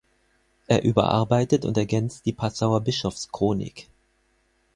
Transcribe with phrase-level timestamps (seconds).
[0.65, 3.87] Er überarbeitet und ergänzt die Passauer Bischofschronik.